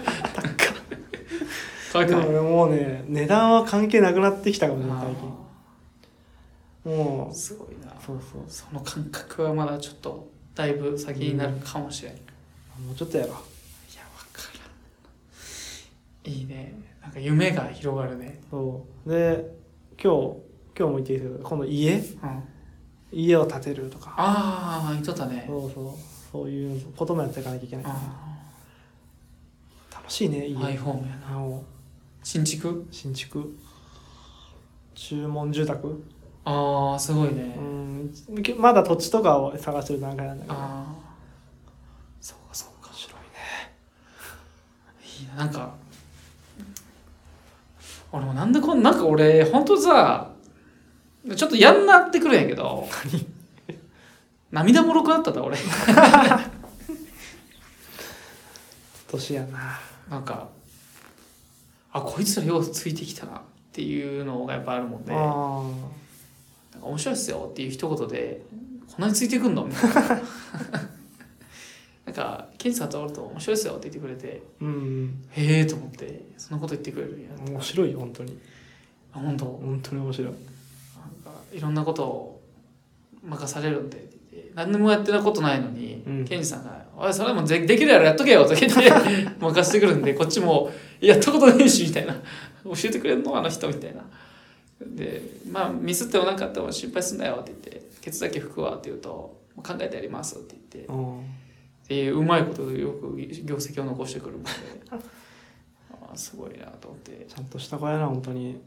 [1.91, 2.25] 可愛くない。
[2.25, 4.93] でも俺もうね値段は関係なくなってきたかもね
[6.83, 6.97] 最近。
[6.97, 7.35] もう。
[7.35, 7.93] すごいな。
[8.05, 8.43] そうそう。
[8.47, 12.15] その感覚はまだちょっとだいぶ先になるかもしれん、い
[12.85, 13.33] もうちょっとやろう。
[13.33, 13.39] やわ
[14.33, 14.43] か
[16.25, 16.33] らん。
[16.33, 16.73] いいね。
[17.01, 18.41] なんか夢が広がるね。
[18.49, 19.09] そう。
[19.09, 19.45] で
[20.01, 20.37] 今日
[20.77, 21.95] 今日も言ってきたけど今度家？
[21.95, 22.43] うん
[23.11, 24.13] 家を建てるとか。
[24.17, 25.43] ああ言っとったね。
[25.47, 25.85] そうそう
[26.31, 27.85] そういうこともやっていかなきゃいけない。
[27.85, 27.99] 楽
[30.09, 30.57] しいね家。
[30.57, 31.37] マイホームやな。
[32.23, 32.87] 新築？
[32.91, 33.57] 新築。
[34.95, 36.03] 注文住宅。
[36.43, 38.11] ああすごいね、うん
[38.57, 40.55] まだ土地とかを探してる段階なんだけど。
[40.55, 40.95] 面ああ
[42.19, 42.89] そうかそうか。
[42.93, 43.27] 白いね。
[45.19, 45.75] いいななんか
[48.11, 50.30] 俺もなんでこんなんか俺本当さ
[51.35, 52.87] ちょっとやんなってくるんやけど。
[54.51, 55.57] 涙もろくなっただ俺。
[59.09, 59.79] 年やな。
[60.09, 60.49] なんか
[61.93, 68.41] あこいつらようついてきたなっていうのがやっぱあるもんで、なんかあ面白いっすよっていう一言で
[68.89, 69.65] こんなについてくんの？
[69.65, 70.21] みたいな。
[72.05, 74.41] なんかケンさんとおると面白いっすよって言ってくれて。
[74.61, 75.23] ーうん。
[75.31, 77.29] へえと思ってそんなこと言ってくれるんや。
[77.49, 78.37] 面白いよ本当に。
[79.13, 79.45] あ本当？
[79.45, 80.33] 本当に面白い
[81.51, 82.41] いろんなことを
[83.23, 84.09] 任されるんで。
[84.55, 86.25] 何でもやってたことないのに、うん。
[86.25, 88.89] ケンジさんが「おいそれもでできるやろやっとけよ」とか言って
[89.39, 92.13] 任せてくるんでこっちも「やったことねえし」みたいな
[92.63, 94.03] 「教えてくれんのあの人」みたいな。
[94.81, 100.91] でまあミスってもなかったら心配すんなよって言って「ケツだけ拭くわ」って言うと「考えてやります」って言って。
[100.91, 101.19] うん。
[101.19, 101.23] っ
[101.93, 104.49] ていううまいことでよく業績を残してくるので。
[105.91, 107.25] ああすごいなと思って。
[107.27, 108.61] ちゃんとした子やな本当に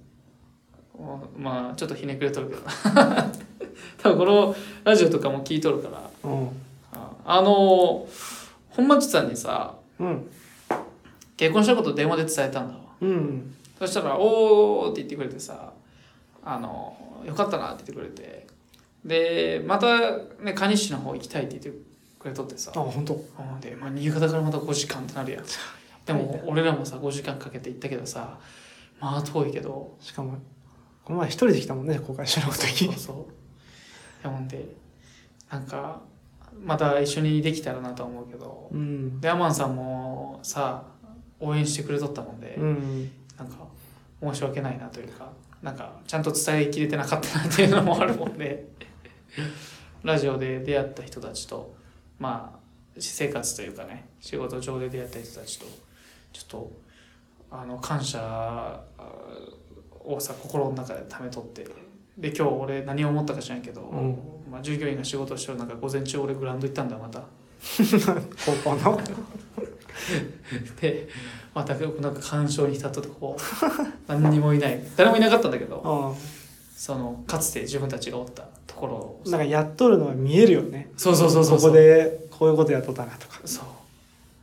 [1.37, 2.94] まあちょっとひねくれとるけど。
[2.94, 3.30] な
[3.98, 6.30] 多分このラジオとかも聞いとるから。
[6.30, 6.48] うん。
[6.92, 8.07] ああの
[8.70, 10.30] 本町さんにさうん。
[11.37, 12.80] 結婚したこと電話で伝えたんだわ。
[13.00, 13.54] うん。
[13.78, 15.72] そしたら「おー」って言ってくれてさ
[16.44, 18.46] 「あのよかったな」って言ってくれて。
[19.04, 21.83] でまたね蟹市の方行きたいって言って
[22.18, 22.72] くれとってさ。
[22.74, 23.14] あ本当？
[23.14, 23.16] う
[23.57, 23.61] ん。
[23.61, 25.44] で、まあ、新潟からまた5時間ってなるやん。
[26.07, 28.38] でも俺らもさ5時間かけて行ったけどさ
[29.00, 29.96] まあ遠いけど。
[30.00, 30.38] しかも
[31.05, 32.87] この前一人で来たもんね公開収録の時。
[32.87, 33.29] そうそ
[34.25, 34.29] う。
[34.29, 34.64] ほんで
[35.51, 36.01] なんか
[36.64, 39.21] また一緒にできたらなとは思うけどうん。
[39.21, 40.85] でアマンさんもさ
[41.40, 43.11] 応援してくれとったもんで、うん。
[43.37, 43.57] なんか
[44.23, 45.31] 申し訳ないなというか
[45.62, 48.69] なんかちゃんと伝えきれてなかったなっていうのもあるもんで
[50.03, 51.75] ラジオで出会った人たちと
[52.19, 52.59] まあ
[52.99, 55.67] 私生活というかね仕事上で出会った人たちと
[56.33, 56.73] ちょっと
[57.51, 58.81] あの感謝あ
[60.05, 61.67] をさ心の中で溜めとって
[62.19, 64.19] で今日俺何を思ったか知らんけど、うん。
[64.51, 67.23] まあ、従業員が仕事をしてる中午前中俺グラウンド行ったんだまた。
[68.47, 69.01] 高校の？
[70.81, 71.09] で
[71.55, 73.37] またなんか感傷に浸ったとこ
[74.07, 74.81] 何にもいない。
[74.97, 76.21] 誰もいなかったんだけどう
[76.77, 79.23] そのかつて自分たちがおったところを。
[79.27, 80.90] んなんかやっとるのが見えるよね。
[80.97, 83.40] そうそうそうそうここでこういうことやっとったなとか。
[83.45, 83.64] そう。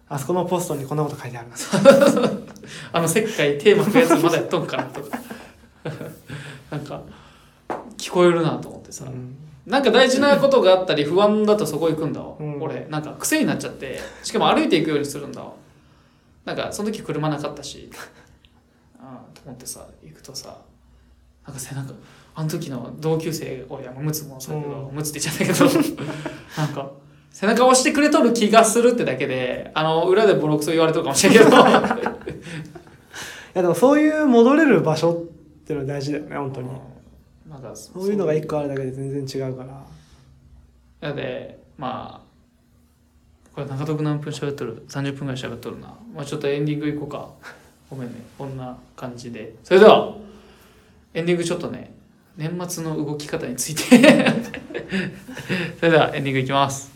[0.10, 1.56] あそこのポストにこんなこと書いてあるな
[2.92, 5.18] あの石灰テーマのやつまだやっとんかなとか
[6.92, 7.04] か
[7.98, 9.36] 聞こえるなと思ってさ、うん。
[9.66, 12.62] なんか大事なことがあったり不安だとそこ行くんだわ、うん。
[12.62, 12.88] 俺。
[12.90, 14.00] なんか癖になっちゃって。
[14.24, 15.54] しかも歩いていくようにするんだわ。
[16.46, 17.90] なんかその時車なかったし。
[19.00, 20.56] ああと思ってさ行くとさ
[21.46, 21.92] なんか背中
[22.36, 26.04] あの時の同級生俺はムツもそうやけど、うムツって言っちゃったけど。
[26.58, 26.92] なんか
[27.32, 31.50] 背中押してくれとる気がするってだけであの裏でボロクソ言われとるかもしれんけど。
[33.54, 35.41] いやでもそういう戻れる場所って
[35.72, 36.70] いうのは大事だよね本当に。
[37.50, 39.84] なんかそういうのが一個あるだけで全然違うから。
[41.02, 42.32] なのでまあ
[43.54, 47.30] これ中徳何分喋っとる？30分ぐらい喋っとるな、まあ、ちょっとエンディングいこうか。
[47.90, 48.22] ごめんね。
[48.38, 49.56] こんな感じで。
[49.64, 50.16] それでは
[51.14, 51.94] エンディングちょっとね
[52.38, 53.84] 年末の動き方について。
[55.80, 56.91] それではエンディングいきます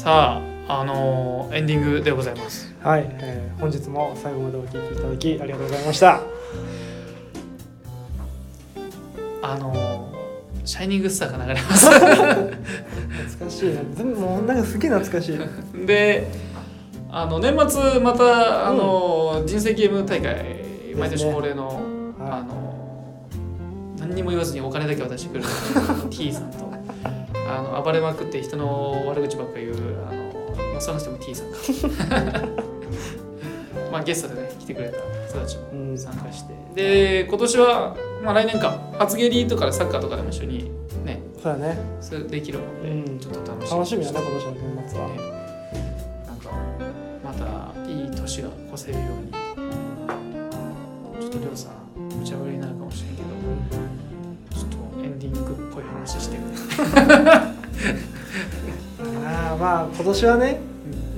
[0.00, 2.74] さああのーエンディングでございます。
[2.82, 6.22] はい、えー本日も最後までお聞きいただきありがとうございました。
[9.42, 11.90] あのーシャイニングスターが流れます。
[11.90, 13.82] 懐かしいな。
[13.92, 15.86] 全部もうなんかすげえ懐かしい。
[15.86, 16.28] で
[17.10, 21.76] あの年末またあの、人生ゲーム大会毎年恒例の、はい。
[22.30, 23.28] あの
[23.98, 25.46] 何にも言わずにお金だけ渡してくれる
[26.08, 26.69] T さんと
[27.58, 29.74] あの暴れまくって人の悪口ばっか言う
[30.08, 31.56] あの、まあ、その人も T さんか。
[33.90, 35.98] まあゲストでね来てくれた人たちもうん。
[35.98, 38.78] 参加して、で今年は、まあ、来年か。
[38.98, 40.70] 初蹴りとかでサッカーとかでも一緒に
[41.04, 41.20] ね。
[41.42, 41.78] そうだね。
[42.00, 43.18] それできるので、うん。
[43.18, 43.76] ちょっと楽しみ。
[43.76, 45.08] 楽しみだね今年の年末は。
[45.08, 45.16] ね。
[46.26, 46.50] なんか
[47.24, 49.32] またいい年が越せるように。
[51.20, 51.72] ちょっとりょうさん
[52.18, 52.58] 無茶ぶり
[59.24, 60.60] ああまあ今年はね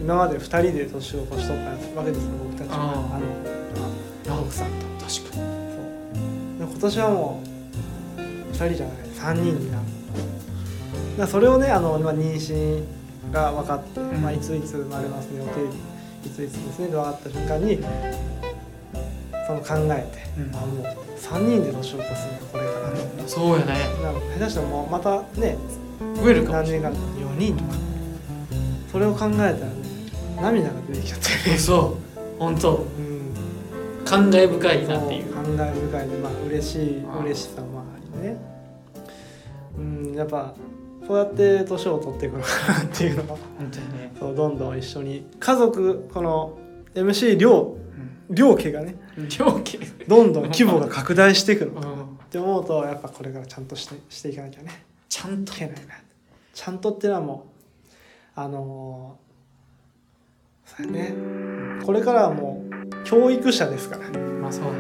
[0.01, 3.27] 今まで2人で年を越しとったわけですよ僕たちはああの
[4.27, 4.75] ラホクさんと。
[5.05, 5.43] 確かに
[6.59, 7.43] でも今年はも
[8.17, 8.97] う2人じゃない。
[9.23, 9.85] 3人になる
[11.17, 12.83] だそれをねあの今妊娠
[13.33, 14.21] が分かって、ん。
[14.21, 15.61] まあ、いついつ生まれますね予定
[16.23, 17.79] 日いついつですねで分かった瞬間に
[19.61, 20.57] その考えて、うん。
[20.57, 20.87] あもう
[21.19, 22.91] 3人で年を越すんだこれから。
[22.91, 23.75] ね、そうやね。
[24.39, 25.59] 下手したらもうまたね
[26.23, 27.71] 増えるかも何年か4人とか。
[28.91, 29.57] それを考えたらね
[30.41, 31.59] 涙が出てきちゃってね。
[31.59, 32.77] そう本当。
[32.77, 34.05] うん。
[34.05, 35.33] 感慨深いなっていう。
[35.33, 37.85] 感慨深いでまあ嬉しい嬉しさもあ
[38.21, 38.37] りね。
[39.79, 40.15] うん。
[40.15, 40.55] やっぱ
[41.07, 43.39] そうやって年を取っていくのかなっていうのは。
[43.59, 45.27] 本当にね、そうどんどん一緒に。
[45.41, 46.59] 家族この
[46.95, 47.77] MC 両
[48.33, 51.81] 両家がねうん、料金どんどん規模が拡大していくの。
[51.81, 54.85] かなっうんて思うとやっぱこれからちゃんとしてしていかなきゃね。
[55.09, 55.75] ちゃんといけない。
[55.75, 55.81] な
[56.55, 57.47] ちゃんとっていうのはも
[58.37, 61.15] うあのーそうやね。
[61.85, 64.09] これからはもう教育者ですから。
[64.19, 64.79] まあそうだね。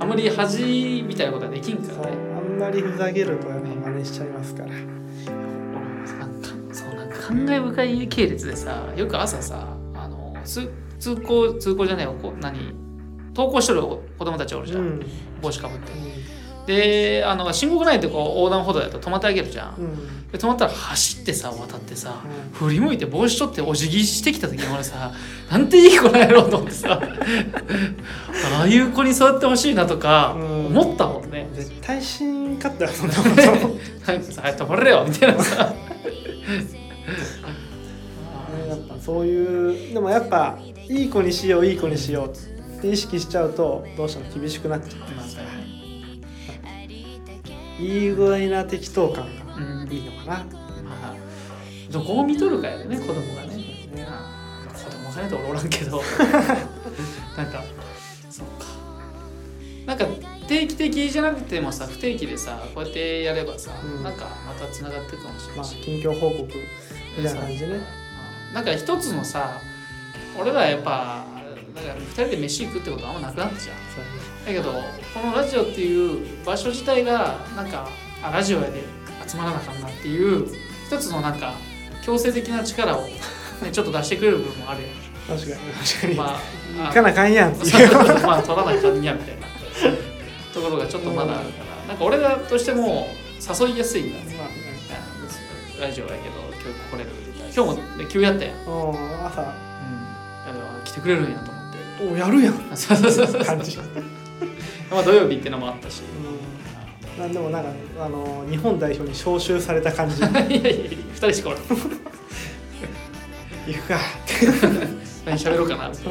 [0.00, 2.16] あんまり恥みたいなことはできんからね。
[2.36, 4.68] あんまりふざけるとやっぱ真似しちゃいますから。
[4.70, 12.74] なんかそうなんか感慨深い系列でさよく朝さあの通通行通行じゃないわこう何？
[13.38, 15.06] 登校しとる子供たちおるじゃん、うん。
[15.40, 15.92] 帽子かぶって。
[16.66, 20.30] であの信号がないとこう横断歩道やと止まってあげるじゃん、うん。
[20.30, 22.68] で止まったら走ってさ渡ってさ、うん。
[22.68, 25.12] 振り向いて帽子取ってお辞儀してきた時に俺さ
[25.50, 27.00] なんていい子なんやろうと思ってさ
[28.58, 30.66] ああいう子に育ってほしいなとかうん。
[30.66, 33.28] 思ったもんね、絶対死んかったよそんなこと。
[33.30, 35.72] ね なんかさ「止まれよ」みたいなさ。
[38.68, 40.58] やっぱそういうでもやっぱ
[40.90, 42.28] いい子にしよういい子にしよう。
[42.28, 45.48] って意識しちゃうとどうしても厳しくなっちゃってますから
[47.80, 50.44] いい具合な適当感がうんいいのかな、ま
[51.12, 51.28] あ
[51.90, 53.64] どこを見とるかやでね子供がね。
[53.96, 56.02] まあ子供がねと俺おらんけど。
[57.36, 57.64] なんか
[58.30, 58.66] そうか。
[59.86, 60.06] なんか
[60.46, 64.02] 定期的じゃなくてもさ不定期でさこうやってやればさ、うん。
[64.02, 67.72] なんかまたつながってるかもしれまあないし、近況報告みたいな感じでね。
[67.74, 68.54] うん。
[68.54, 69.60] なんか一つのさ
[70.38, 71.24] 俺らやっぱ
[71.78, 73.76] だから2人で飯行くってことはあんまなくなったじゃん。
[74.46, 77.88] だけどこのラジオっていう場所自体がなんか
[78.22, 78.82] あラジオやで
[79.26, 80.46] 集まらなあかんなっていう
[80.86, 81.54] 一つのなんか
[82.02, 83.12] 強制的な力を、ね、
[83.70, 85.38] ちょっと出してくれる部分もあるやん。
[85.38, 85.72] 確かに。
[85.72, 86.40] 確かに、ま
[86.84, 87.70] あ行かなあかんやんって
[88.24, 89.46] まあ取らなきゃんやみたいな
[90.54, 91.68] ところがちょっとまだあるから。
[91.88, 93.08] なんか俺らとしても
[93.38, 94.18] 誘いやすいんだ。
[94.18, 94.68] ねまあね。
[95.80, 97.10] ラジオやけど今日来れる
[97.54, 98.96] 今日も、ね、急やったやん、うん、うん
[100.84, 101.57] 来てくれるんやと
[102.00, 102.54] おやるやん。
[102.76, 103.44] そうそうそうそう。
[103.44, 103.76] 感じ。
[104.90, 106.02] まあ土曜日っていうのもあったし。
[107.16, 107.22] うん。
[107.22, 107.70] なんでもなんか
[108.00, 110.20] あの日本代表に招集された感じ。
[110.22, 111.62] いやいやいや2人しかおらん。
[113.66, 113.98] 行くか。
[115.26, 116.08] 何喋ろうかなって。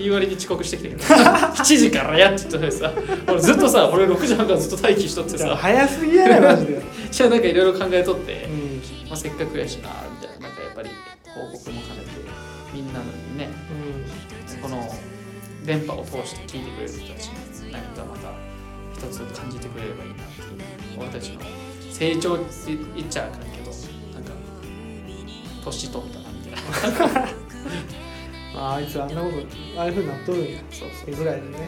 [0.00, 1.02] いう割に遅刻してきたけど。
[1.04, 2.90] 7時からやって言ってさ。
[3.28, 5.54] 俺ずっとさ俺6時半からずっと待機しとってさ。
[5.54, 8.82] 早すぎやねマジで、じゃあなんかいろいろ考えとって、うん。
[9.08, 9.90] まあ、せっかくやしな
[10.20, 10.48] みたいな。
[10.48, 10.88] なんかやっぱり
[11.26, 12.10] 報告も兼ねて。
[12.72, 13.04] みんなの
[14.62, 14.88] この
[15.66, 18.32] 電波を通して聞いてくれる人たちに何かまた
[18.94, 21.40] 一つ感じてくれればいいなっていう俺たちの
[21.90, 22.44] 成長って
[22.94, 23.70] 言っちゃあかんけど
[24.14, 24.32] なんか
[25.64, 27.32] 年取ったなみたいな
[28.54, 29.36] まああいつあんなこと
[29.78, 31.58] ああいうふうになっとるんやそうそうそれぐらいでね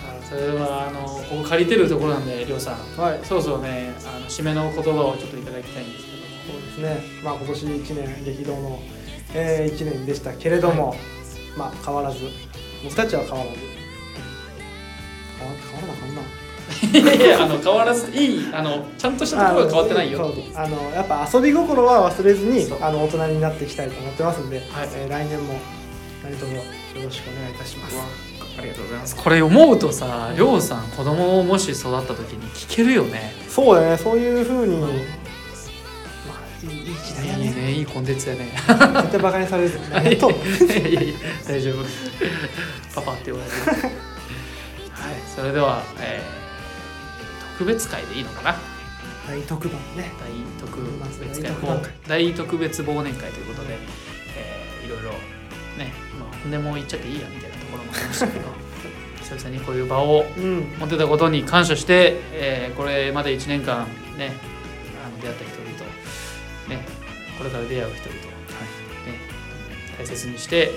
[0.00, 8.78] さあそれはあのここ借りてるところなんでりょうさんはいそろそろねあの締めの言葉をちょっといただきたいんですけどもそうですねまあ今年1年激動の、
[9.34, 10.94] え1年でしたけれども、
[11.56, 12.18] まあ変わらず。
[12.82, 13.58] 僕たちは変わらず。
[15.38, 16.22] 変わ変わらなあかんな。
[16.82, 20.34] いやいやあの変わらずいいあのちゃんとしたところは変わってないよ。
[20.54, 24.88] あのやっぱ遊び心は忘れずにあの大人になっていきたいと思ってますんで、はい。
[24.94, 25.54] えー来年も
[26.22, 26.62] 何卒よ
[27.04, 27.96] ろしくお願いいたします。
[28.56, 29.16] ありがとうございます。
[29.16, 33.34] これ思うとさりょうさん子供をもし育った時に聞けるよね。
[33.48, 33.98] そうだね。
[33.98, 34.82] そういうふうに、
[37.22, 38.48] 時代やいいねねいいコンテンツやね。
[38.54, 39.70] 絶対バカにされる。
[39.92, 40.30] やっと。
[40.64, 41.14] いやいやいや
[41.46, 41.84] 大丈夫。
[42.94, 43.56] パパって言われる。
[44.92, 46.44] はいそれでは、えー
[47.56, 48.56] 特別会でいいのかな？
[49.28, 50.10] 大特番ね。
[50.18, 50.82] 大特
[51.22, 51.52] 別会。
[52.08, 53.78] 大特別忘年会ということで、
[54.36, 55.10] えーいろいろ
[55.78, 58.46] ねまあ本音も言っちゃっていいやみたいなところもありましたけど
[59.22, 60.74] 久々にこういう場をうん。
[60.80, 63.86] 持ってたことに感謝して、えーこれまで1年間
[64.18, 64.32] ね
[65.04, 66.84] あの出会った人々ね
[67.44, 68.30] これから出会う人々、ね、
[69.98, 70.70] 大切にして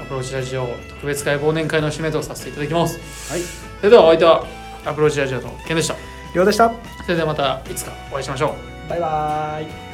[0.00, 2.98] アプローチラジオ特別会忘年会の締めとさせていただきます。
[3.30, 3.40] はい。
[3.42, 4.46] それではお相手は
[4.86, 5.96] アプローチラジオのケンでした。
[6.32, 6.72] りょうでした。
[7.04, 8.54] それではまたいつかお会いしましょ
[8.86, 8.88] う。
[8.88, 9.87] バイバーイ